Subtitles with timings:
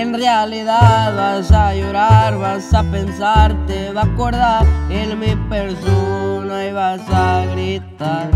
[0.00, 6.66] en realidad vas a llorar, vas a pensar, te va a acordar en mi persona
[6.66, 8.30] y vas a gritar.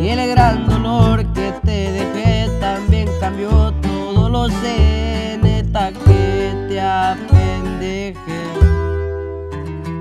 [0.00, 6.80] Y el gran dolor que te dejé también cambió, todo lo sé, neta que te
[6.80, 8.16] apendeje.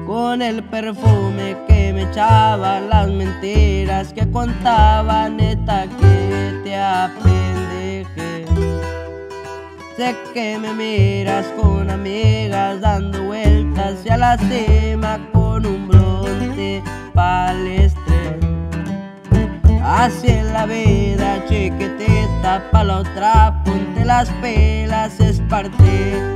[0.06, 5.88] Con el perfume que me echaba, las mentiras que contaba, neta
[9.98, 16.84] Sé que me miras con amigas dando vueltas y a la cima con un bronce
[17.14, 18.38] palestre.
[19.82, 25.82] Así en la vida, chiquitita, pa' la otra, ponte las pelas, es parte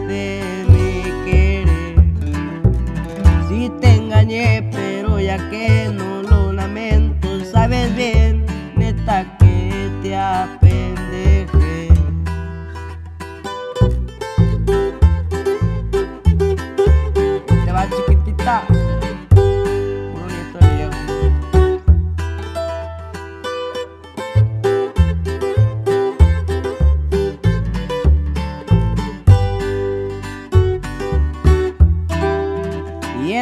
[0.08, 1.96] de mi querer.
[3.50, 8.46] Si te engañé, pero ya que no lo lamento, sabes bien,
[8.78, 10.69] neta que te apendeje.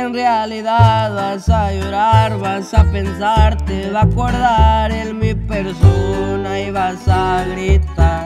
[0.07, 6.61] En realidad vas a llorar, vas a pensar, te va a acordar en mi persona
[6.61, 8.25] y vas a gritar.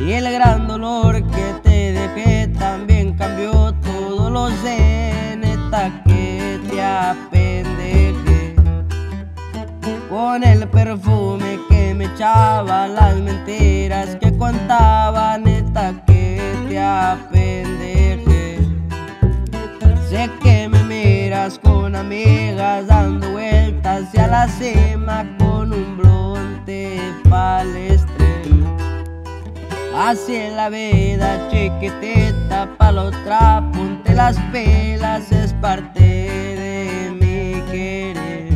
[0.00, 6.82] Y el gran dolor que te dejé también cambió, todo lo sé, neta que te
[6.82, 8.56] apendeje.
[10.08, 15.36] Con el perfume que me echaba, las mentiras que contaba,
[21.50, 28.42] con amigas dando vueltas y a la cima con un blonde palestre.
[29.96, 37.60] Así en la vida chiquitita pa' la otra, ponte las pelas, es parte de mi
[37.72, 38.52] querer.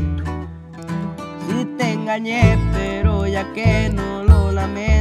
[1.49, 4.96] Si te engañé, pero ya que no lo lamento